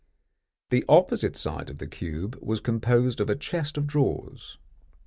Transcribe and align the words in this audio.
The 0.71 0.83
opposite 0.89 1.37
side 1.37 1.69
of 1.69 1.77
the 1.77 1.85
cube 1.85 2.35
was 2.41 2.59
composed 2.59 3.21
of 3.21 3.29
a 3.29 3.35
chest 3.35 3.77
of 3.77 3.85
drawers. 3.85 4.57